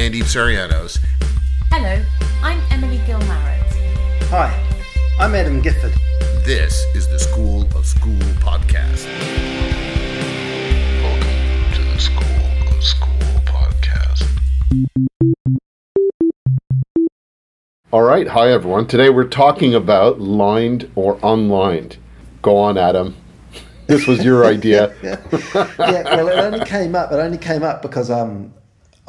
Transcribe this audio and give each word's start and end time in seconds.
Andy 0.00 0.20
Psarianos. 0.20 0.98
Hello, 1.70 2.02
I'm 2.42 2.58
Emily 2.70 3.02
Gilmarrett. 3.04 3.60
Hi, 4.30 4.50
I'm 5.18 5.34
Adam 5.34 5.60
Gifford. 5.60 5.92
This 6.42 6.82
is 6.94 7.06
the 7.08 7.18
School 7.18 7.68
of 7.76 7.84
School 7.84 8.16
podcast. 8.40 9.04
Welcome 11.02 11.74
to 11.74 11.82
the 11.82 11.98
School 11.98 12.74
of 12.74 12.82
School 12.82 13.42
podcast. 13.44 14.26
All 17.92 18.00
right, 18.00 18.26
hi 18.26 18.50
everyone. 18.50 18.86
Today 18.86 19.10
we're 19.10 19.28
talking 19.28 19.74
about 19.74 20.18
lined 20.18 20.90
or 20.94 21.18
unlined. 21.22 21.98
Go 22.40 22.56
on, 22.56 22.78
Adam. 22.78 23.16
This 23.86 24.06
was 24.06 24.24
your 24.24 24.46
idea. 24.46 24.94
yeah, 25.02 25.20
well, 25.78 26.28
it 26.28 26.38
only 26.38 26.64
came 26.64 26.94
up. 26.94 27.12
It 27.12 27.16
only 27.16 27.36
came 27.36 27.62
up 27.62 27.82
because 27.82 28.10
um, 28.10 28.54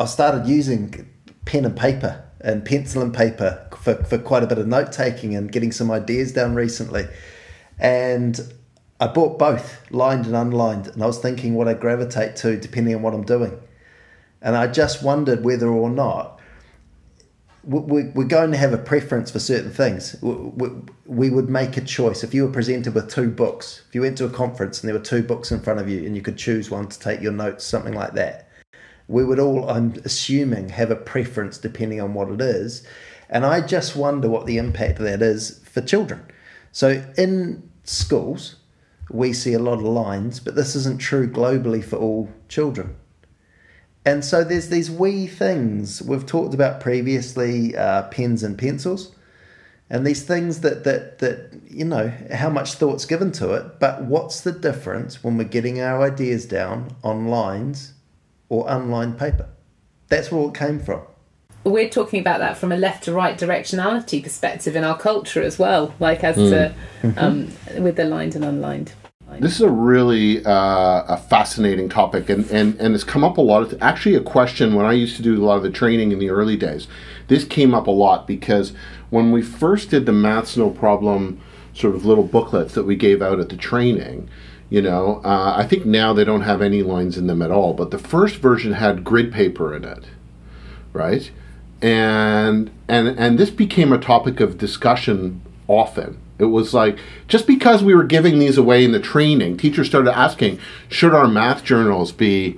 I 0.01 0.05
started 0.05 0.47
using 0.47 1.07
pen 1.45 1.63
and 1.63 1.77
paper 1.77 2.23
and 2.39 2.65
pencil 2.65 3.03
and 3.03 3.13
paper 3.13 3.67
for, 3.77 4.03
for 4.03 4.17
quite 4.17 4.41
a 4.41 4.47
bit 4.47 4.57
of 4.57 4.65
note 4.65 4.91
taking 4.91 5.35
and 5.35 5.51
getting 5.51 5.71
some 5.71 5.91
ideas 5.91 6.31
down 6.31 6.55
recently. 6.55 7.07
And 7.77 8.39
I 8.99 9.07
bought 9.07 9.37
both, 9.37 9.79
lined 9.91 10.25
and 10.25 10.35
unlined, 10.35 10.87
and 10.87 11.03
I 11.03 11.05
was 11.05 11.19
thinking 11.19 11.53
what 11.53 11.67
I 11.67 11.75
gravitate 11.75 12.35
to 12.37 12.57
depending 12.57 12.95
on 12.95 13.03
what 13.03 13.13
I'm 13.13 13.23
doing. 13.23 13.59
And 14.41 14.55
I 14.55 14.65
just 14.67 15.03
wondered 15.03 15.43
whether 15.43 15.67
or 15.67 15.89
not 15.89 16.39
we- 17.63 18.09
we're 18.15 18.25
going 18.25 18.49
to 18.49 18.57
have 18.57 18.73
a 18.73 18.79
preference 18.79 19.29
for 19.29 19.37
certain 19.37 19.69
things. 19.69 20.15
We 21.05 21.29
would 21.29 21.47
make 21.47 21.77
a 21.77 21.81
choice. 21.81 22.23
If 22.23 22.33
you 22.33 22.47
were 22.47 22.51
presented 22.51 22.95
with 22.95 23.07
two 23.07 23.29
books, 23.29 23.83
if 23.87 23.93
you 23.93 24.01
went 24.01 24.17
to 24.17 24.25
a 24.25 24.31
conference 24.31 24.81
and 24.81 24.89
there 24.89 24.97
were 24.97 25.05
two 25.05 25.21
books 25.21 25.51
in 25.51 25.59
front 25.59 25.79
of 25.79 25.87
you 25.87 26.03
and 26.07 26.15
you 26.15 26.23
could 26.23 26.37
choose 26.37 26.71
one 26.71 26.87
to 26.87 26.99
take 26.99 27.21
your 27.21 27.33
notes, 27.33 27.63
something 27.63 27.93
like 27.93 28.13
that, 28.13 28.47
we 29.11 29.25
would 29.25 29.39
all, 29.39 29.69
I'm 29.69 29.93
assuming, 30.05 30.69
have 30.69 30.89
a 30.89 30.95
preference 30.95 31.57
depending 31.57 31.99
on 31.99 32.13
what 32.13 32.29
it 32.29 32.39
is. 32.39 32.83
And 33.29 33.45
I 33.45 33.61
just 33.61 33.95
wonder 33.95 34.29
what 34.29 34.45
the 34.45 34.57
impact 34.57 34.99
of 34.99 35.05
that 35.05 35.21
is 35.21 35.59
for 35.65 35.81
children. 35.81 36.25
So 36.71 37.03
in 37.17 37.69
schools, 37.83 38.55
we 39.09 39.33
see 39.33 39.53
a 39.53 39.59
lot 39.59 39.79
of 39.79 39.83
lines, 39.83 40.39
but 40.39 40.55
this 40.55 40.75
isn't 40.75 40.99
true 40.99 41.29
globally 41.29 41.83
for 41.83 41.97
all 41.97 42.29
children. 42.47 42.95
And 44.05 44.25
so 44.25 44.43
there's 44.43 44.69
these 44.69 44.89
wee 44.89 45.27
things 45.27 46.01
we've 46.01 46.25
talked 46.25 46.53
about 46.53 46.79
previously, 46.79 47.75
uh, 47.75 48.03
pens 48.03 48.43
and 48.43 48.57
pencils, 48.57 49.13
and 49.89 50.07
these 50.07 50.23
things 50.23 50.61
that 50.61 50.85
that 50.85 51.19
that 51.19 51.51
you 51.69 51.85
know 51.85 52.11
how 52.33 52.49
much 52.49 52.73
thought's 52.75 53.05
given 53.05 53.31
to 53.33 53.53
it. 53.53 53.79
But 53.79 54.05
what's 54.05 54.41
the 54.41 54.53
difference 54.53 55.23
when 55.23 55.37
we're 55.37 55.43
getting 55.43 55.81
our 55.81 56.01
ideas 56.01 56.45
down 56.45 56.95
on 57.03 57.27
lines 57.27 57.93
or 58.51 58.65
unlined 58.67 59.17
paper? 59.17 59.47
That's 60.09 60.29
where 60.29 60.49
it 60.49 60.53
came 60.53 60.79
from. 60.79 61.01
We're 61.63 61.89
talking 61.89 62.19
about 62.19 62.39
that 62.39 62.57
from 62.57 62.71
a 62.71 62.77
left 62.77 63.05
to 63.05 63.13
right 63.13 63.37
directionality 63.37 64.21
perspective 64.21 64.75
in 64.75 64.83
our 64.83 64.97
culture 64.97 65.41
as 65.41 65.57
well, 65.57 65.93
like 65.99 66.23
as 66.23 66.35
to 66.35 66.73
um, 67.17 67.51
with 67.79 67.95
the 67.95 68.03
lined 68.03 68.35
and 68.35 68.43
unlined. 68.43 68.93
This 69.39 69.55
is 69.55 69.61
a 69.61 69.69
really 69.69 70.43
uh, 70.45 71.03
a 71.07 71.17
fascinating 71.29 71.87
topic, 71.87 72.29
and, 72.29 72.49
and, 72.51 72.77
and 72.81 72.93
it's 72.93 73.05
come 73.05 73.23
up 73.23 73.37
a 73.37 73.41
lot. 73.41 73.71
Of, 73.71 73.81
actually, 73.81 74.15
a 74.15 74.21
question 74.21 74.73
when 74.73 74.85
I 74.85 74.91
used 74.91 75.15
to 75.15 75.21
do 75.21 75.41
a 75.41 75.45
lot 75.45 75.55
of 75.55 75.63
the 75.63 75.69
training 75.69 76.11
in 76.11 76.19
the 76.19 76.29
early 76.29 76.57
days, 76.57 76.87
this 77.29 77.45
came 77.45 77.73
up 77.73 77.87
a 77.87 77.91
lot 77.91 78.27
because 78.27 78.73
when 79.09 79.31
we 79.31 79.41
first 79.41 79.91
did 79.91 80.05
the 80.05 80.11
Maths 80.11 80.57
No 80.57 80.69
Problem 80.69 81.39
sort 81.73 81.95
of 81.95 82.03
little 82.03 82.25
booklets 82.25 82.73
that 82.73 82.83
we 82.83 82.97
gave 82.97 83.21
out 83.21 83.39
at 83.39 83.47
the 83.47 83.55
training, 83.55 84.29
you 84.71 84.81
know, 84.81 85.19
uh, 85.25 85.53
I 85.57 85.67
think 85.67 85.85
now 85.85 86.13
they 86.13 86.23
don't 86.23 86.41
have 86.41 86.61
any 86.61 86.81
lines 86.81 87.17
in 87.17 87.27
them 87.27 87.41
at 87.41 87.51
all, 87.51 87.73
but 87.73 87.91
the 87.91 87.99
first 87.99 88.37
version 88.37 88.71
had 88.71 89.03
grid 89.03 89.29
paper 89.31 89.75
in 89.75 89.83
it, 89.83 90.05
right? 90.93 91.29
And 91.81 92.71
and 92.87 93.09
and 93.19 93.37
this 93.37 93.49
became 93.49 93.91
a 93.91 93.97
topic 93.97 94.39
of 94.39 94.57
discussion 94.57 95.41
often. 95.67 96.17
It 96.39 96.45
was 96.45 96.73
like 96.73 96.97
just 97.27 97.47
because 97.47 97.83
we 97.83 97.93
were 97.93 98.05
giving 98.05 98.39
these 98.39 98.57
away 98.57 98.85
in 98.85 98.93
the 98.93 99.01
training, 99.01 99.57
teachers 99.57 99.87
started 99.87 100.17
asking, 100.17 100.57
should 100.87 101.13
our 101.13 101.27
math 101.27 101.65
journals 101.65 102.13
be 102.13 102.55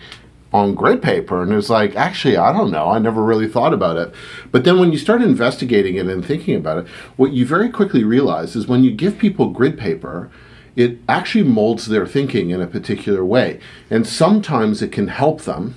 on 0.53 0.75
grid 0.75 1.01
paper? 1.01 1.41
And 1.41 1.51
it 1.51 1.55
was 1.55 1.71
like, 1.71 1.95
actually, 1.95 2.37
I 2.37 2.53
don't 2.53 2.69
know. 2.69 2.89
I 2.89 2.99
never 2.99 3.23
really 3.23 3.47
thought 3.47 3.73
about 3.73 3.97
it. 3.97 4.13
But 4.51 4.65
then 4.65 4.79
when 4.79 4.91
you 4.91 4.99
start 4.99 5.23
investigating 5.23 5.95
it 5.95 6.05
and 6.05 6.23
thinking 6.23 6.57
about 6.57 6.77
it, 6.77 6.87
what 7.17 7.31
you 7.31 7.43
very 7.43 7.69
quickly 7.69 8.03
realize 8.03 8.55
is 8.55 8.67
when 8.67 8.83
you 8.83 8.91
give 8.91 9.17
people 9.17 9.49
grid 9.49 9.79
paper, 9.79 10.29
it 10.75 10.97
actually 11.07 11.43
molds 11.43 11.87
their 11.87 12.07
thinking 12.07 12.49
in 12.49 12.61
a 12.61 12.67
particular 12.67 13.23
way. 13.23 13.59
And 13.89 14.07
sometimes 14.07 14.81
it 14.81 14.91
can 14.91 15.07
help 15.07 15.41
them 15.41 15.75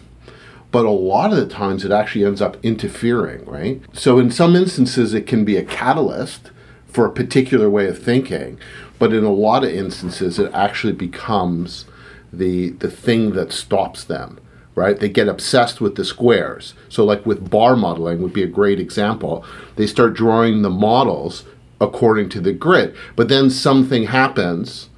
but 0.77 0.85
a 0.85 0.91
lot 0.91 1.33
of 1.33 1.39
the 1.39 1.47
times 1.47 1.87
it 1.87 1.91
actually 1.91 2.23
ends 2.23 2.43
up 2.43 2.59
interfering, 2.63 3.43
right? 3.47 3.81
So 3.95 4.19
in 4.19 4.31
some 4.31 4.55
instances, 4.55 5.15
it 5.15 5.27
can 5.27 5.43
be 5.43 5.57
a 5.57 5.65
catalyst 5.65 6.51
for 6.87 7.07
a 7.07 7.13
particular 7.13 7.71
way 7.71 7.87
of 7.87 8.03
thinking, 8.03 8.59
but 8.99 9.13
in 9.13 9.25
a 9.25 9.33
lot 9.33 9.65
of 9.65 9.71
instances, 9.71 10.39
it 10.39 10.53
actually 10.53 10.93
becomes 10.93 11.87
the 12.33 12.71
the 12.71 12.91
thing 12.91 13.33
that 13.33 13.53
stops 13.53 14.05
them. 14.05 14.39
Right? 14.75 15.01
They 15.01 15.09
get 15.09 15.27
obsessed 15.27 15.81
with 15.81 15.95
the 15.95 16.05
squares. 16.05 16.75
So, 16.91 17.03
like 17.03 17.25
with 17.25 17.49
bar 17.49 17.77
modeling, 17.77 18.21
would 18.21 18.35
be 18.35 18.43
a 18.43 18.47
great 18.47 18.79
example. 18.79 19.43
They 19.77 19.87
start 19.87 20.13
drawing 20.13 20.61
the 20.61 20.69
models 20.69 21.45
according 21.81 22.29
to 22.31 22.41
the 22.41 22.53
grid, 22.53 22.95
but 23.17 23.29
then 23.29 23.51
something 23.51 24.05
happens 24.05 24.89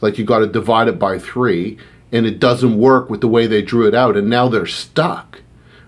like 0.00 0.18
you 0.18 0.24
got 0.24 0.40
to 0.40 0.46
divide 0.46 0.88
it 0.88 0.98
by 0.98 1.18
three 1.18 1.78
and 2.10 2.26
it 2.26 2.38
doesn't 2.38 2.76
work 2.76 3.08
with 3.08 3.20
the 3.20 3.28
way 3.28 3.46
they 3.46 3.62
drew 3.62 3.86
it 3.86 3.94
out 3.94 4.16
and 4.16 4.28
now 4.28 4.48
they're 4.48 4.66
stuck 4.66 5.42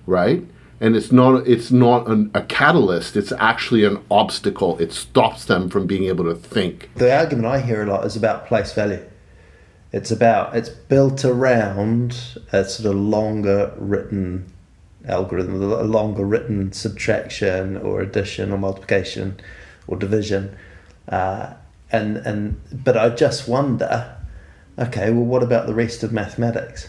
right? 0.06 0.44
And 0.80 0.96
it's 0.96 1.12
not 1.12 1.46
it's 1.46 1.70
not 1.70 2.08
an, 2.08 2.30
a 2.34 2.42
catalyst 2.42 3.16
it's 3.16 3.32
actually 3.32 3.84
an 3.84 4.02
obstacle. 4.10 4.78
It 4.78 4.92
stops 4.92 5.44
them 5.44 5.68
from 5.68 5.86
being 5.86 6.04
able 6.04 6.24
to 6.24 6.34
think. 6.34 6.90
The 6.96 7.16
argument 7.16 7.46
I 7.46 7.60
hear 7.60 7.82
a 7.82 7.86
lot 7.86 8.04
is 8.04 8.16
about 8.16 8.46
place 8.46 8.72
value. 8.72 9.02
It's 9.92 10.10
about 10.10 10.56
it's 10.56 10.68
built 10.68 11.24
around 11.24 12.38
a 12.52 12.64
sort 12.64 12.92
of 12.92 13.00
longer 13.00 13.72
written 13.78 14.52
algorithm, 15.06 15.62
a 15.62 15.82
longer 15.82 16.24
written 16.24 16.72
subtraction 16.72 17.76
or 17.76 18.00
addition 18.00 18.50
or 18.50 18.58
multiplication 18.58 19.40
or 19.86 19.96
division, 19.96 20.56
uh, 21.08 21.54
and 21.90 22.16
and 22.18 22.60
but 22.84 22.96
I 22.96 23.10
just 23.10 23.48
wonder, 23.48 24.16
okay, 24.78 25.10
well, 25.10 25.24
what 25.24 25.42
about 25.42 25.66
the 25.66 25.74
rest 25.74 26.02
of 26.02 26.12
mathematics? 26.12 26.88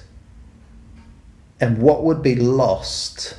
And 1.59 1.78
what 1.78 2.03
would 2.03 2.22
be 2.22 2.35
lost 2.35 3.38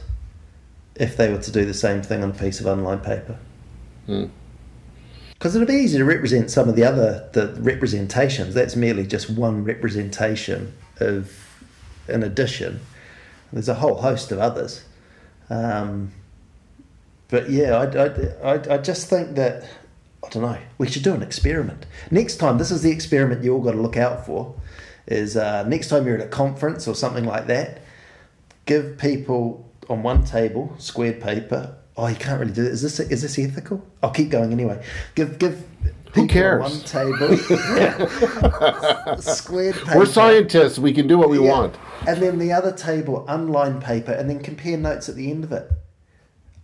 if 0.94 1.16
they 1.16 1.30
were 1.30 1.42
to 1.42 1.52
do 1.52 1.66
the 1.66 1.74
same 1.74 2.02
thing 2.02 2.22
on 2.22 2.30
a 2.30 2.34
piece 2.34 2.60
of 2.60 2.66
unlined 2.66 3.02
paper? 3.02 3.38
Because 5.34 5.54
it'd 5.54 5.68
be 5.68 5.74
easy 5.74 5.98
to 5.98 6.04
represent 6.04 6.50
some 6.50 6.68
of 6.68 6.76
the 6.76 6.84
other 6.84 7.28
the 7.32 7.54
representations. 7.60 8.54
That's 8.54 8.74
merely 8.76 9.06
just 9.06 9.28
one 9.28 9.64
representation 9.64 10.72
of 10.98 11.30
an 12.08 12.22
addition. 12.22 12.80
There's 13.52 13.68
a 13.68 13.74
whole 13.74 13.96
host 13.96 14.32
of 14.32 14.38
others. 14.38 14.84
Um, 15.50 16.12
but 17.28 17.50
yeah, 17.50 17.76
I, 17.76 17.84
I, 18.04 18.54
I, 18.54 18.74
I 18.74 18.78
just 18.78 19.08
think 19.08 19.34
that 19.36 19.64
I 20.24 20.28
don't 20.30 20.42
know. 20.42 20.58
We 20.78 20.88
should 20.88 21.02
do 21.02 21.14
an 21.14 21.22
experiment 21.22 21.86
next 22.10 22.36
time. 22.36 22.58
This 22.58 22.70
is 22.70 22.82
the 22.82 22.90
experiment 22.90 23.44
you 23.44 23.54
all 23.54 23.60
got 23.62 23.72
to 23.72 23.80
look 23.80 23.96
out 23.96 24.26
for. 24.26 24.54
Is 25.06 25.36
uh, 25.36 25.62
next 25.68 25.88
time 25.88 26.04
you're 26.06 26.16
at 26.18 26.24
a 26.24 26.28
conference 26.28 26.88
or 26.88 26.94
something 26.94 27.24
like 27.24 27.46
that, 27.46 27.80
give 28.64 28.98
people 28.98 29.70
on 29.88 30.02
one 30.02 30.24
table 30.24 30.74
squared 30.78 31.20
paper. 31.20 31.76
Oh, 31.96 32.08
you 32.08 32.16
can't 32.16 32.40
really 32.40 32.52
do 32.52 32.64
it. 32.64 32.72
Is 32.72 32.82
this 32.82 32.98
is 33.00 33.22
this 33.22 33.38
ethical? 33.38 33.82
I'll 34.02 34.10
keep 34.10 34.30
going 34.30 34.52
anyway. 34.52 34.84
Give 35.14 35.38
give. 35.38 35.64
people 36.12 36.26
cares? 36.28 36.64
On 36.64 36.70
one 36.72 36.80
table, 36.80 37.36
squared 39.20 39.74
paper. 39.76 39.98
we're 39.98 40.06
scientists 40.06 40.78
we 40.78 40.92
can 40.92 41.06
do 41.06 41.18
what 41.18 41.28
we 41.30 41.38
Yeah. 41.38 41.50
want 41.52 41.76
And 42.06 42.22
then 42.22 42.38
the 42.38 42.52
other 42.52 42.72
table, 42.72 43.24
unlined 43.28 43.82
paper, 43.82 44.12
and 44.12 44.28
then 44.28 44.40
compare 44.40 44.76
notes 44.76 45.08
at 45.08 45.14
the 45.16 45.30
end 45.30 45.44
of 45.44 45.52
it. 45.52 45.70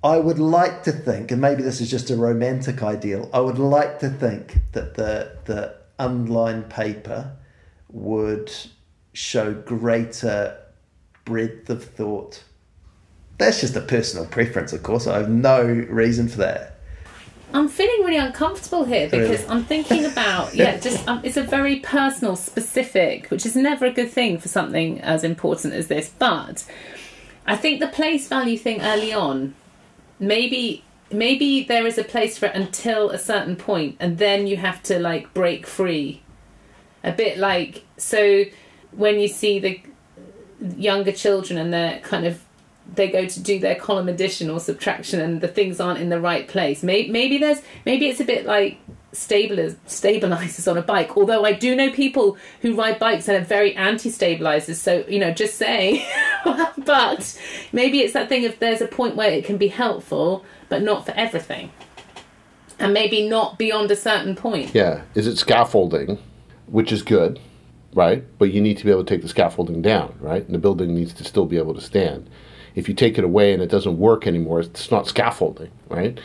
I 0.04 0.18
would 0.18 0.38
like 0.38 0.82
to 0.84 0.92
think, 0.92 1.30
and 1.30 1.40
maybe 1.40 1.62
this 1.62 1.80
is 1.80 1.90
just 1.90 2.10
a 2.10 2.16
romantic 2.16 2.82
ideal, 2.82 3.30
I 3.32 3.40
would 3.40 3.58
like 3.58 4.00
to 4.00 4.10
think 4.10 4.58
that 4.72 4.94
the 4.94 5.36
the 5.44 5.76
unlined 5.98 6.70
paper 6.70 7.36
would 7.90 8.50
show 9.12 9.54
greater 9.54 10.58
breadth 11.24 11.70
of 11.70 11.84
thought. 11.84 12.42
That's 13.38 13.60
just 13.60 13.76
a 13.76 13.80
personal 13.80 14.26
preference, 14.26 14.72
of 14.72 14.82
course. 14.82 15.06
I 15.06 15.18
have 15.18 15.28
no 15.28 15.62
reason 15.62 16.28
for 16.28 16.38
that. 16.38 16.72
I'm 17.54 17.68
feeling 17.68 18.06
really 18.06 18.16
uncomfortable 18.16 18.84
here 18.84 19.08
because 19.08 19.42
Really? 19.42 19.46
I'm 19.48 19.64
thinking 19.64 20.04
about 20.06 20.54
yeah, 20.54 20.78
just 20.78 21.06
um, 21.06 21.20
it's 21.22 21.36
a 21.36 21.42
very 21.42 21.80
personal, 21.80 22.34
specific, 22.34 23.28
which 23.30 23.44
is 23.44 23.54
never 23.54 23.86
a 23.86 23.92
good 23.92 24.10
thing 24.10 24.38
for 24.38 24.48
something 24.48 25.00
as 25.00 25.22
important 25.22 25.74
as 25.74 25.88
this. 25.88 26.10
But 26.18 26.64
I 27.46 27.56
think 27.56 27.80
the 27.80 27.88
place 27.88 28.26
value 28.28 28.56
thing 28.56 28.80
early 28.80 29.12
on, 29.12 29.54
maybe 30.22 30.84
maybe 31.10 31.64
there 31.64 31.86
is 31.86 31.98
a 31.98 32.04
place 32.04 32.38
for 32.38 32.46
it 32.46 32.54
until 32.54 33.10
a 33.10 33.18
certain 33.18 33.56
point, 33.56 33.96
and 34.00 34.16
then 34.16 34.46
you 34.46 34.56
have 34.56 34.82
to 34.84 34.98
like 34.98 35.34
break 35.34 35.66
free. 35.66 36.22
A 37.04 37.12
bit 37.12 37.36
like 37.36 37.84
so 37.98 38.44
when 38.92 39.18
you 39.18 39.28
see 39.28 39.58
the 39.58 39.80
younger 40.76 41.12
children 41.12 41.58
and 41.58 41.72
they're 41.72 41.98
kind 42.00 42.24
of 42.24 42.44
they 42.94 43.08
go 43.08 43.26
to 43.26 43.40
do 43.40 43.58
their 43.58 43.74
column 43.74 44.08
addition 44.08 44.50
or 44.50 44.60
subtraction 44.60 45.20
and 45.20 45.40
the 45.40 45.48
things 45.48 45.80
aren't 45.80 46.00
in 46.00 46.08
the 46.08 46.20
right 46.20 46.46
place. 46.48 46.82
Maybe, 46.82 47.10
maybe 47.10 47.38
there's 47.38 47.60
maybe 47.84 48.06
it's 48.06 48.20
a 48.20 48.24
bit 48.24 48.46
like 48.46 48.78
stabiliz- 49.12 49.76
stabilizers 49.86 50.66
on 50.66 50.76
a 50.76 50.82
bike. 50.82 51.16
Although 51.16 51.44
I 51.44 51.52
do 51.52 51.76
know 51.76 51.90
people 51.90 52.36
who 52.60 52.74
ride 52.74 52.98
bikes 52.98 53.28
and 53.28 53.42
are 53.42 53.46
very 53.46 53.74
anti-stabilizers. 53.76 54.80
So 54.80 55.04
you 55.08 55.18
know, 55.18 55.32
just 55.32 55.56
saying. 55.56 56.04
but 56.78 57.40
maybe 57.72 58.00
it's 58.00 58.14
that 58.14 58.28
thing 58.28 58.42
if 58.42 58.58
there's 58.58 58.80
a 58.80 58.86
point 58.86 59.16
where 59.16 59.30
it 59.30 59.44
can 59.44 59.56
be 59.56 59.68
helpful, 59.68 60.44
but 60.68 60.82
not 60.82 61.06
for 61.06 61.12
everything, 61.12 61.70
and 62.78 62.92
maybe 62.92 63.28
not 63.28 63.58
beyond 63.58 63.90
a 63.90 63.96
certain 63.96 64.34
point. 64.34 64.74
Yeah. 64.74 65.02
Is 65.14 65.26
it 65.26 65.36
scaffolding, 65.36 66.18
which 66.66 66.92
is 66.92 67.02
good, 67.02 67.38
right? 67.94 68.24
But 68.38 68.52
you 68.52 68.60
need 68.60 68.78
to 68.78 68.84
be 68.84 68.90
able 68.90 69.04
to 69.04 69.14
take 69.14 69.22
the 69.22 69.28
scaffolding 69.28 69.82
down, 69.82 70.14
right? 70.20 70.44
And 70.44 70.54
the 70.54 70.58
building 70.58 70.94
needs 70.94 71.12
to 71.14 71.24
still 71.24 71.46
be 71.46 71.58
able 71.58 71.74
to 71.74 71.80
stand. 71.80 72.28
If 72.74 72.88
you 72.88 72.94
take 72.94 73.18
it 73.18 73.24
away 73.24 73.52
and 73.52 73.62
it 73.62 73.68
doesn't 73.68 73.98
work 73.98 74.26
anymore, 74.26 74.60
it's 74.60 74.90
not 74.90 75.06
scaffolding, 75.06 75.70
right? 75.88 76.18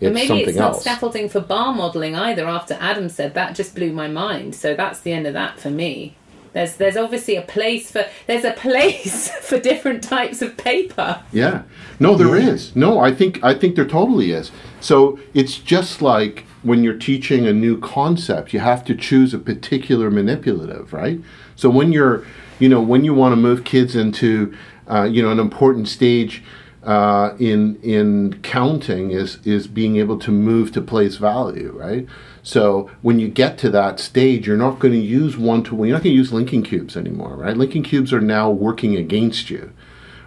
It's 0.00 0.14
maybe 0.14 0.26
something 0.28 0.48
it's 0.48 0.56
not 0.58 0.72
else. 0.74 0.80
scaffolding 0.82 1.28
for 1.28 1.40
bar 1.40 1.74
modelling 1.74 2.14
either. 2.16 2.46
After 2.46 2.76
Adam 2.80 3.08
said 3.08 3.34
that, 3.34 3.54
just 3.54 3.74
blew 3.74 3.92
my 3.92 4.08
mind. 4.08 4.54
So 4.54 4.74
that's 4.74 5.00
the 5.00 5.12
end 5.12 5.26
of 5.26 5.34
that 5.34 5.60
for 5.60 5.70
me. 5.70 6.16
There's 6.52 6.76
there's 6.76 6.96
obviously 6.96 7.36
a 7.36 7.42
place 7.42 7.90
for 7.92 8.04
there's 8.26 8.44
a 8.44 8.52
place 8.52 9.30
for 9.42 9.58
different 9.60 10.02
types 10.02 10.42
of 10.42 10.56
paper. 10.56 11.22
Yeah. 11.32 11.62
No, 12.00 12.16
there 12.16 12.36
Yeah. 12.38 12.48
is. 12.50 12.74
No, 12.74 12.98
I 12.98 13.12
think 13.14 13.42
I 13.44 13.54
think 13.54 13.76
there 13.76 13.86
totally 13.86 14.32
is. 14.32 14.50
So 14.80 15.18
it's 15.34 15.58
just 15.58 16.02
like 16.02 16.44
when 16.62 16.82
you're 16.82 16.98
teaching 16.98 17.46
a 17.46 17.52
new 17.52 17.78
concept, 17.78 18.52
you 18.52 18.60
have 18.60 18.84
to 18.86 18.94
choose 18.94 19.32
a 19.32 19.38
particular 19.38 20.10
manipulative, 20.10 20.92
right? 20.92 21.20
So 21.56 21.70
when 21.70 21.92
you're, 21.92 22.24
you 22.58 22.68
know, 22.68 22.80
when 22.82 23.04
you 23.04 23.14
want 23.14 23.32
to 23.32 23.36
move 23.36 23.64
kids 23.64 23.94
into, 23.96 24.54
uh, 24.88 25.04
you 25.04 25.22
know, 25.22 25.30
an 25.30 25.38
important 25.38 25.88
stage 25.88 26.42
uh, 26.82 27.34
in 27.38 27.76
in 27.82 28.40
counting 28.42 29.10
is 29.10 29.38
is 29.44 29.66
being 29.66 29.96
able 29.96 30.18
to 30.18 30.30
move 30.30 30.72
to 30.72 30.80
place 30.80 31.16
value, 31.16 31.72
right? 31.72 32.06
So 32.42 32.90
when 33.02 33.18
you 33.20 33.28
get 33.28 33.58
to 33.58 33.70
that 33.70 34.00
stage, 34.00 34.46
you're 34.46 34.56
not 34.56 34.78
going 34.78 34.94
to 34.94 35.00
use 35.00 35.36
one 35.36 35.62
to 35.64 35.74
one. 35.74 35.88
You're 35.88 35.96
not 35.96 36.04
going 36.04 36.14
to 36.14 36.18
use 36.18 36.32
linking 36.32 36.62
cubes 36.62 36.96
anymore, 36.96 37.36
right? 37.36 37.56
Linking 37.56 37.82
cubes 37.82 38.12
are 38.12 38.20
now 38.20 38.50
working 38.50 38.96
against 38.96 39.50
you 39.50 39.72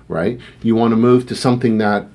right? 0.07 0.39
You 0.61 0.75
want 0.75 0.91
to 0.91 0.97
move 0.97 1.27
to 1.27 1.35
something 1.35 1.77
that, 1.79 2.07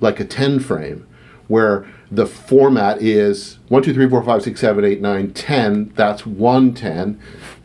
like 0.00 0.20
a 0.20 0.24
10 0.24 0.60
frame, 0.60 1.06
where 1.48 1.86
the 2.10 2.26
format 2.26 3.02
is 3.02 3.58
1, 3.68 3.82
2, 3.82 3.94
3, 3.94 4.08
4, 4.08 4.24
5, 4.24 4.42
6, 4.42 4.60
7, 4.60 4.84
8, 4.84 5.00
9, 5.00 5.32
10. 5.32 5.92
That's 5.94 6.26
one 6.26 6.74
10. 6.74 7.20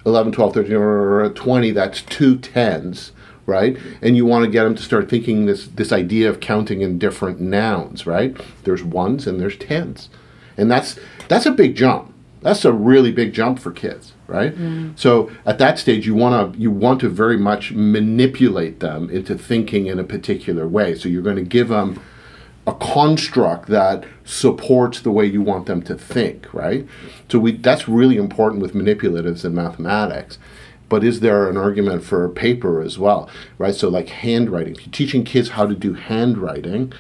11, 0.06 0.32
12, 0.32 0.54
13, 0.54 0.76
or 0.76 1.30
20. 1.30 1.72
That's 1.72 2.02
two 2.04 2.38
10s, 2.38 3.12
right? 3.50 3.78
And 4.02 4.16
you 4.16 4.26
want 4.26 4.46
to 4.46 4.52
get 4.52 4.64
them 4.64 4.76
to 4.76 4.84
start 4.84 5.10
thinking 5.10 5.46
this, 5.46 5.68
this 5.68 5.92
idea 5.92 6.30
of 6.30 6.40
counting 6.40 6.82
in 6.82 7.00
different 7.00 7.42
nouns, 7.42 8.06
right? 8.06 8.38
There's 8.64 8.84
ones 8.84 9.28
and 9.28 9.40
there's 9.42 9.58
tens. 9.58 10.10
And 10.56 10.72
that's, 10.72 10.98
that's 11.28 11.46
a 11.46 11.52
big 11.52 11.76
jump. 11.76 12.14
That's 12.42 12.64
a 12.64 12.72
really 12.72 13.12
big 13.12 13.34
jump 13.34 13.60
for 13.60 13.72
kids, 13.72 14.14
right? 14.28 14.54
So 14.96 15.30
at 15.46 15.58
that 15.58 15.78
stage, 15.78 16.08
you 16.08 16.16
want 16.16 16.54
to 16.54 16.60
you 16.60 16.72
want 16.72 17.02
to 17.02 17.10
very 17.10 17.36
much 17.38 17.74
manipulate 17.74 18.80
them 18.80 19.10
into 19.10 19.38
thinking 19.38 19.88
in 19.88 20.00
a 20.00 20.06
particular 20.06 20.66
way. 20.66 20.96
So 20.96 21.10
you're 21.10 21.22
going 21.22 21.36
to 21.36 21.42
give 21.42 21.68
them 21.68 22.00
a 22.66 22.74
construct 22.76 23.68
that 23.70 24.06
supports 24.24 25.02
the 25.02 25.12
way 25.12 25.26
you 25.26 25.42
want 25.42 25.66
them 25.66 25.82
to 25.82 25.96
think, 25.96 26.54
right? 26.54 26.88
So 27.30 27.40
we 27.40 27.54
that's 27.54 27.90
really 27.90 28.16
important 28.16 28.62
with 28.62 28.74
manipulatives 28.74 29.44
in 29.44 29.54
mathematics. 29.54 30.38
But 30.90 31.04
is 31.04 31.20
there 31.20 31.48
an 31.50 31.56
argument 31.58 32.04
for 32.04 32.28
paper 32.30 32.82
as 32.82 32.98
well, 32.98 33.30
right? 33.58 33.76
So 33.76 33.90
like 33.90 34.10
handwriting, 34.10 34.74
if 34.74 34.82
you're 34.86 34.92
teaching 34.92 35.24
kids 35.24 35.50
how 35.50 35.68
to 35.68 35.76
do 35.76 35.94
handwriting, 35.94 36.92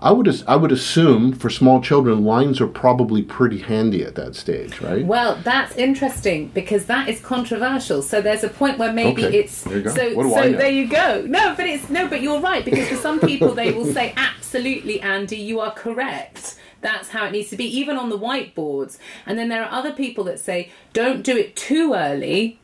I 0.00 0.12
would 0.12 0.28
as- 0.28 0.44
I 0.46 0.54
would 0.54 0.70
assume 0.70 1.32
for 1.32 1.50
small 1.50 1.80
children 1.80 2.24
lines 2.24 2.60
are 2.60 2.68
probably 2.68 3.20
pretty 3.22 3.58
handy 3.58 4.04
at 4.04 4.14
that 4.14 4.36
stage, 4.36 4.80
right? 4.80 5.04
Well, 5.04 5.36
that's 5.42 5.74
interesting 5.76 6.52
because 6.54 6.86
that 6.86 7.08
is 7.08 7.18
controversial. 7.20 8.02
So 8.02 8.20
there's 8.20 8.44
a 8.44 8.48
point 8.48 8.78
where 8.78 8.92
maybe 8.92 9.24
Okay, 9.26 9.38
it's 9.40 9.62
there 9.64 9.78
you 9.78 9.82
go. 9.82 9.90
so 9.90 10.22
so 10.30 10.52
there 10.52 10.70
you 10.70 10.86
go. 10.86 11.24
No, 11.26 11.52
but 11.56 11.66
it's 11.66 11.90
no, 11.90 12.06
but 12.06 12.22
you're 12.22 12.38
right 12.40 12.64
because 12.64 12.86
for 12.88 12.94
some 12.96 13.18
people 13.18 13.52
they 13.54 13.72
will 13.72 13.86
say 13.92 14.14
absolutely 14.16 15.00
Andy, 15.00 15.36
you 15.38 15.58
are 15.58 15.72
correct. 15.72 16.54
That's 16.80 17.08
how 17.08 17.26
it 17.26 17.32
needs 17.32 17.50
to 17.50 17.56
be 17.56 17.64
even 17.80 17.96
on 17.96 18.08
the 18.08 18.18
whiteboards. 18.18 18.98
And 19.26 19.36
then 19.36 19.48
there 19.48 19.64
are 19.64 19.72
other 19.72 19.92
people 19.92 20.22
that 20.24 20.38
say 20.38 20.70
don't 20.92 21.24
do 21.24 21.36
it 21.36 21.56
too 21.56 21.94
early. 21.94 22.60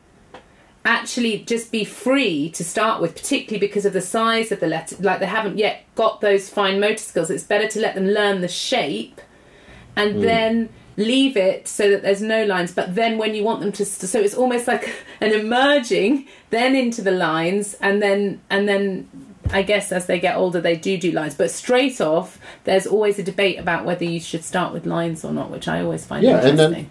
Actually, 0.85 1.39
just 1.39 1.71
be 1.71 1.83
free 1.83 2.49
to 2.51 2.63
start 2.63 3.01
with, 3.01 3.15
particularly 3.15 3.59
because 3.59 3.85
of 3.85 3.93
the 3.93 4.01
size 4.01 4.51
of 4.51 4.59
the 4.59 4.67
letter. 4.67 4.95
Like 4.99 5.19
they 5.19 5.25
haven't 5.25 5.57
yet 5.57 5.83
got 5.95 6.21
those 6.21 6.47
fine 6.47 6.79
motor 6.79 6.97
skills. 6.97 7.29
It's 7.29 7.43
better 7.43 7.67
to 7.67 7.79
let 7.79 7.95
them 7.95 8.05
learn 8.05 8.41
the 8.41 8.47
shape 8.47 9.19
and 9.95 10.15
hmm. 10.15 10.21
then 10.21 10.69
leave 10.97 11.35
it 11.35 11.67
so 11.67 11.89
that 11.89 12.01
there's 12.01 12.21
no 12.21 12.45
lines 12.45 12.71
but 12.73 12.95
then 12.95 13.17
when 13.17 13.35
you 13.35 13.43
want 13.43 13.59
them 13.59 13.71
to 13.71 13.83
so 13.83 14.19
it's 14.19 14.33
almost 14.33 14.67
like 14.67 14.95
an 15.21 15.33
emerging 15.33 16.25
then 16.51 16.73
into 16.73 17.01
the 17.01 17.11
lines 17.11 17.73
and 17.81 18.01
then 18.01 18.39
and 18.49 18.67
then 18.67 19.07
i 19.51 19.61
guess 19.61 19.91
as 19.91 20.05
they 20.05 20.17
get 20.19 20.37
older 20.37 20.61
they 20.61 20.75
do 20.75 20.97
do 20.97 21.11
lines 21.11 21.35
but 21.35 21.51
straight 21.51 21.99
off 21.99 22.39
there's 22.63 22.87
always 22.87 23.19
a 23.19 23.23
debate 23.23 23.59
about 23.59 23.83
whether 23.83 24.05
you 24.05 24.21
should 24.21 24.43
start 24.43 24.71
with 24.71 24.85
lines 24.85 25.25
or 25.25 25.33
not 25.33 25.49
which 25.49 25.67
i 25.67 25.81
always 25.81 26.05
find 26.05 26.23
Yeah, 26.23 26.37
and 26.37 26.51
interesting 26.51 26.83
then 26.83 26.89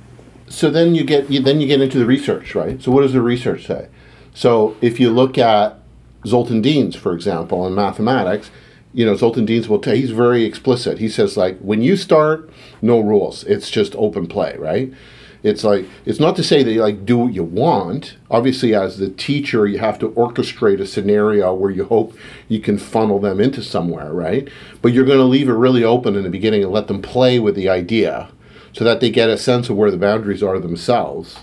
so 0.49 0.71
then 0.71 0.95
you 0.95 1.05
get 1.05 1.31
you, 1.31 1.41
then 1.41 1.61
you 1.61 1.67
get 1.67 1.81
into 1.81 1.99
the 1.99 2.07
research, 2.07 2.55
right? 2.55 2.83
So 2.83 2.91
what 2.93 3.03
does 3.03 3.13
the 3.13 3.23
research 3.23 3.67
say? 3.67 3.89
So 4.35 4.77
if 4.81 5.01
you 5.01 5.11
look 5.11 5.39
at 5.39 5.79
Zoltan 6.27 6.63
Dienes, 6.63 6.97
for 6.97 7.13
example, 7.13 7.67
in 7.67 7.75
mathematics, 7.75 8.51
you 8.93 9.05
know 9.05 9.17
Zoltan 9.17 9.47
Dienes 9.47 9.69
will 9.69 9.79
tell 9.79 9.95
he's 9.95 10.11
very 10.11 10.45
explicit. 10.45 10.99
He 10.99 11.09
says 11.09 11.37
like 11.37 11.59
when 11.59 11.83
you 11.83 11.97
start, 11.97 12.51
no 12.83 13.01
rules. 13.01 13.45
It's 13.45 13.71
just 13.71 13.95
open 13.97 14.27
play, 14.27 14.57
right? 14.57 14.93
It's 15.43 15.63
like 15.63 15.87
it's 16.07 16.21
not 16.21 16.37
to 16.37 16.43
say 16.43 16.63
that 16.63 16.73
you 16.73 16.83
like 16.83 17.05
do 17.05 17.19
what 17.19 17.35
you 17.35 17.45
want. 17.45 18.17
Obviously, 18.31 18.75
as 18.75 18.99
the 18.99 19.11
teacher, 19.11 19.67
you 19.67 19.79
have 19.79 19.99
to 19.99 20.09
orchestrate 20.11 20.81
a 20.81 20.87
scenario 20.87 21.53
where 21.53 21.71
you 21.71 21.85
hope 21.85 22.17
you 22.49 22.61
can 22.61 22.79
funnel 22.79 23.19
them 23.19 23.41
into 23.41 23.63
somewhere, 23.63 24.13
right? 24.13 24.49
But 24.81 24.93
you're 24.93 25.05
going 25.05 25.19
to 25.19 25.25
leave 25.25 25.49
it 25.49 25.53
really 25.53 25.85
open 25.85 26.17
in 26.17 26.23
the 26.23 26.31
beginning 26.31 26.63
and 26.63 26.73
let 26.73 26.87
them 26.87 27.03
play 27.03 27.39
with 27.39 27.57
the 27.57 27.69
idea 27.69 28.31
so 28.75 28.85
that 28.85 29.01
they 29.01 29.09
get 29.09 29.31
a 29.31 29.39
sense 29.39 29.71
of 29.71 29.77
where 29.77 29.91
the 29.91 29.97
boundaries 29.97 30.43
are 30.43 30.59
themselves, 30.59 31.39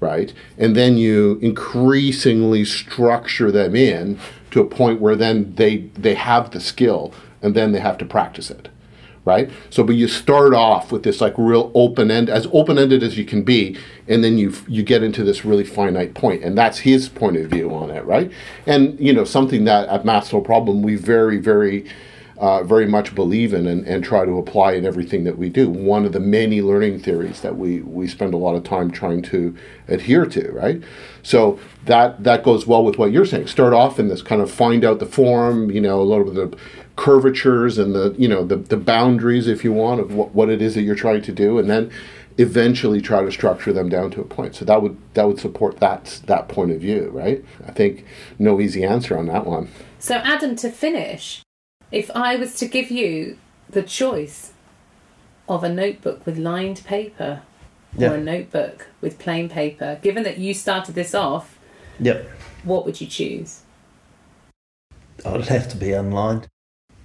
right? 0.00 0.34
And 0.58 0.76
then 0.76 0.96
you 0.96 1.38
increasingly 1.40 2.64
structure 2.64 3.50
them 3.50 3.74
in 3.74 4.18
to 4.50 4.60
a 4.60 4.66
point 4.66 5.00
where 5.00 5.16
then 5.16 5.54
they 5.54 5.78
they 5.94 6.14
have 6.14 6.50
the 6.50 6.60
skill 6.60 7.14
and 7.40 7.54
then 7.54 7.72
they 7.72 7.80
have 7.80 7.98
to 7.98 8.04
practice 8.04 8.50
it. 8.50 8.68
Right? 9.24 9.50
So 9.68 9.84
but 9.84 9.94
you 9.94 10.08
start 10.08 10.54
off 10.54 10.90
with 10.90 11.02
this 11.02 11.20
like 11.20 11.34
real 11.36 11.70
open 11.74 12.10
end 12.10 12.30
as 12.30 12.46
open 12.50 12.78
ended 12.78 13.02
as 13.02 13.18
you 13.18 13.26
can 13.26 13.42
be, 13.42 13.76
and 14.08 14.24
then 14.24 14.38
you 14.38 14.54
you 14.66 14.82
get 14.82 15.02
into 15.02 15.22
this 15.22 15.44
really 15.44 15.64
finite 15.64 16.14
point, 16.14 16.42
and 16.42 16.56
that's 16.56 16.78
his 16.78 17.10
point 17.10 17.36
of 17.36 17.50
view 17.50 17.74
on 17.74 17.90
it, 17.90 18.04
right? 18.06 18.32
And 18.64 18.98
you 18.98 19.12
know, 19.12 19.24
something 19.24 19.64
that 19.64 19.86
at 19.90 20.06
No 20.06 20.40
Problem 20.40 20.80
we 20.80 20.96
very, 20.96 21.36
very 21.36 21.84
uh, 22.38 22.62
very 22.62 22.86
much 22.86 23.14
believe 23.14 23.52
in 23.52 23.66
and, 23.66 23.86
and 23.86 24.04
try 24.04 24.24
to 24.24 24.38
apply 24.38 24.72
in 24.72 24.86
everything 24.86 25.24
that 25.24 25.36
we 25.36 25.48
do. 25.48 25.68
One 25.68 26.04
of 26.04 26.12
the 26.12 26.20
many 26.20 26.62
learning 26.62 27.00
theories 27.00 27.40
that 27.40 27.56
we, 27.56 27.80
we 27.80 28.06
spend 28.06 28.32
a 28.32 28.36
lot 28.36 28.54
of 28.54 28.62
time 28.62 28.90
trying 28.90 29.22
to 29.22 29.56
adhere 29.88 30.24
to, 30.26 30.52
right? 30.52 30.82
So 31.22 31.58
that 31.86 32.22
that 32.22 32.44
goes 32.44 32.66
well 32.66 32.84
with 32.84 32.96
what 32.96 33.10
you're 33.10 33.26
saying. 33.26 33.48
Start 33.48 33.72
off 33.72 33.98
in 33.98 34.08
this 34.08 34.22
kind 34.22 34.40
of 34.40 34.50
find 34.50 34.84
out 34.84 35.00
the 35.00 35.06
form, 35.06 35.70
you 35.70 35.80
know, 35.80 36.00
a 36.00 36.04
little 36.04 36.24
bit 36.24 36.36
of 36.36 36.50
the 36.52 36.58
curvatures 36.96 37.78
and 37.78 37.94
the 37.94 38.14
you 38.18 38.28
know 38.28 38.44
the, 38.44 38.56
the 38.56 38.76
boundaries, 38.76 39.48
if 39.48 39.64
you 39.64 39.72
want, 39.72 40.00
of 40.00 40.14
what, 40.14 40.34
what 40.34 40.48
it 40.48 40.62
is 40.62 40.74
that 40.74 40.82
you're 40.82 40.94
trying 40.94 41.22
to 41.22 41.32
do, 41.32 41.58
and 41.58 41.68
then 41.68 41.90
eventually 42.38 43.00
try 43.00 43.24
to 43.24 43.32
structure 43.32 43.72
them 43.72 43.88
down 43.88 44.12
to 44.12 44.20
a 44.20 44.24
point. 44.24 44.54
So 44.54 44.64
that 44.64 44.80
would 44.80 44.96
that 45.14 45.26
would 45.26 45.40
support 45.40 45.80
that 45.80 46.20
that 46.26 46.48
point 46.48 46.70
of 46.70 46.80
view, 46.80 47.10
right? 47.12 47.44
I 47.66 47.72
think 47.72 48.04
no 48.38 48.60
easy 48.60 48.84
answer 48.84 49.18
on 49.18 49.26
that 49.26 49.44
one. 49.44 49.68
so 49.98 50.16
adam 50.16 50.54
to 50.54 50.70
finish 50.70 51.42
if 51.90 52.10
i 52.14 52.36
was 52.36 52.54
to 52.56 52.66
give 52.66 52.90
you 52.90 53.36
the 53.70 53.82
choice 53.82 54.52
of 55.48 55.64
a 55.64 55.68
notebook 55.68 56.24
with 56.26 56.36
lined 56.38 56.82
paper 56.84 57.42
or 57.98 58.14
a 58.14 58.20
notebook 58.20 58.88
with 59.00 59.18
plain 59.18 59.48
paper 59.48 59.98
given 60.02 60.22
that 60.22 60.38
you 60.38 60.52
started 60.54 60.94
this 60.94 61.14
off 61.14 61.58
Yep. 62.00 62.28
what 62.64 62.84
would 62.84 63.00
you 63.00 63.06
choose 63.06 63.62
Oh, 65.24 65.34
it'd 65.34 65.48
have 65.48 65.68
to 65.70 65.76
be 65.76 65.90
unlined. 65.92 66.46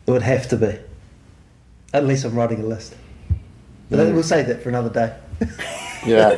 It 0.05 0.11
would 0.11 0.21
have 0.21 0.47
to 0.49 0.55
be. 0.55 0.77
Unless 1.93 2.23
I'm 2.25 2.35
writing 2.35 2.61
a 2.61 2.65
list. 2.65 2.95
But 3.89 3.95
then 3.97 4.13
we'll 4.13 4.21
save 4.21 4.45
that 4.47 4.61
for 4.61 4.69
another 4.69 4.89
day. 4.91 5.15
Yeah. 6.05 6.37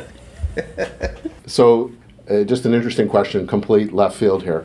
so, 1.46 1.90
uh, 2.30 2.44
just 2.44 2.64
an 2.64 2.72
interesting 2.72 3.08
question, 3.08 3.46
complete 3.46 3.92
left 3.92 4.16
field 4.16 4.42
here. 4.44 4.64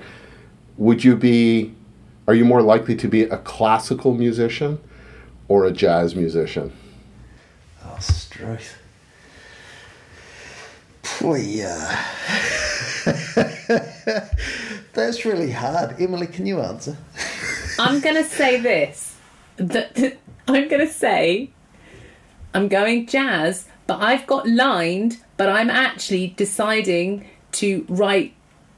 Would 0.78 1.04
you 1.04 1.16
be, 1.18 1.74
are 2.32 2.36
you 2.36 2.46
more 2.46 2.62
likely 2.62 2.96
to 2.96 3.10
be 3.10 3.24
a 3.24 3.38
classical 3.40 4.14
musician 4.14 4.80
or 5.50 5.66
a 5.66 5.72
jazz 5.72 6.16
musician? 6.16 6.72
Oh, 7.84 7.98
Struth. 8.00 8.78
Boy, 11.20 11.42
yeah. 11.42 12.06
That's 14.94 15.26
really 15.26 15.52
hard. 15.52 16.00
Emily, 16.00 16.28
can 16.28 16.46
you 16.46 16.62
answer? 16.62 16.96
I'm 17.78 18.00
going 18.00 18.16
to 18.16 18.24
say 18.24 18.62
this. 18.62 19.18
That, 19.58 20.18
I'm 20.48 20.70
going 20.70 20.88
to 20.88 20.94
say 20.94 21.52
I'm 22.54 22.70
going 22.70 23.08
jazz, 23.08 23.68
but 23.88 24.00
I've 24.00 24.26
got 24.26 24.48
lined, 24.48 25.18
but 25.36 25.50
I'm 25.50 25.70
actually 25.70 26.28
deciding 26.38 27.28
to 27.54 27.86
write 27.90 28.34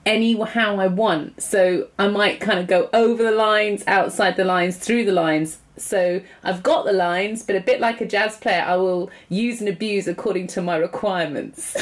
any 0.05 0.39
how 0.39 0.77
I 0.77 0.87
want. 0.87 1.41
So 1.41 1.87
I 1.97 2.07
might 2.07 2.39
kind 2.39 2.59
of 2.59 2.67
go 2.67 2.89
over 2.93 3.23
the 3.23 3.31
lines, 3.31 3.83
outside 3.87 4.35
the 4.35 4.43
lines, 4.43 4.77
through 4.77 5.05
the 5.05 5.11
lines. 5.11 5.59
So 5.77 6.21
I've 6.43 6.63
got 6.63 6.85
the 6.85 6.93
lines, 6.93 7.43
but 7.43 7.55
a 7.55 7.59
bit 7.59 7.79
like 7.79 8.01
a 8.01 8.05
jazz 8.05 8.37
player, 8.37 8.63
I 8.65 8.75
will 8.75 9.09
use 9.29 9.59
and 9.59 9.69
abuse 9.69 10.07
according 10.07 10.47
to 10.47 10.61
my 10.61 10.75
requirements. 10.75 11.75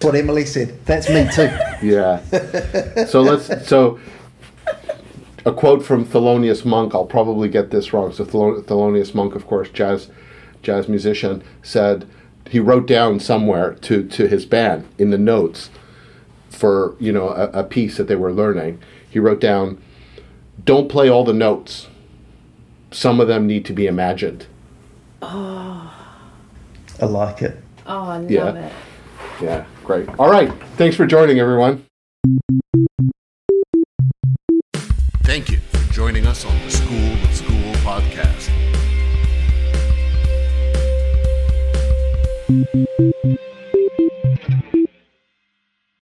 what 0.00 0.14
Emily 0.14 0.46
said. 0.46 0.84
That's 0.86 1.08
me 1.08 1.28
too. 1.32 1.50
Yeah. 1.86 2.22
so 3.06 3.20
let's 3.20 3.68
so 3.68 3.98
a 5.44 5.52
quote 5.52 5.84
from 5.84 6.04
Thelonious 6.04 6.64
Monk. 6.64 6.94
I'll 6.94 7.06
probably 7.06 7.48
get 7.48 7.70
this 7.70 7.92
wrong. 7.92 8.12
So 8.12 8.24
Thel- 8.24 8.62
Thelonious 8.62 9.14
Monk, 9.14 9.34
of 9.34 9.46
course, 9.46 9.68
jazz 9.68 10.10
jazz 10.62 10.88
musician, 10.88 11.42
said 11.62 12.08
he 12.48 12.60
wrote 12.60 12.86
down 12.86 13.20
somewhere 13.20 13.74
to 13.74 14.04
to 14.04 14.26
his 14.26 14.46
band 14.46 14.88
in 14.98 15.10
the 15.10 15.18
notes 15.18 15.70
for 16.58 16.96
you 16.98 17.12
know 17.12 17.28
a, 17.28 17.60
a 17.60 17.64
piece 17.64 17.96
that 17.96 18.08
they 18.08 18.16
were 18.16 18.32
learning. 18.32 18.80
He 19.08 19.18
wrote 19.20 19.40
down, 19.40 19.80
"Don't 20.64 20.88
play 20.88 21.08
all 21.08 21.24
the 21.24 21.32
notes. 21.32 21.86
Some 22.90 23.20
of 23.20 23.28
them 23.28 23.46
need 23.46 23.64
to 23.66 23.72
be 23.72 23.86
imagined." 23.86 24.46
Oh, 25.22 25.94
I 27.00 27.04
like 27.06 27.42
it. 27.42 27.56
oh, 27.86 28.02
I 28.04 28.18
love 28.18 28.30
Yeah. 28.30 28.52
it. 28.54 28.72
Yeah, 29.40 29.64
great. 29.84 30.08
All 30.18 30.30
right. 30.30 30.52
Thanks 30.76 30.96
for 30.96 31.06
joining, 31.06 31.38
everyone. 31.38 31.84
Thank 35.22 35.50
you 35.50 35.58
for 35.58 35.92
joining 35.92 36.26
us 36.26 36.44
on 36.44 36.54
the 36.64 36.70
School 36.70 37.12
of 37.12 37.34
School 37.34 37.74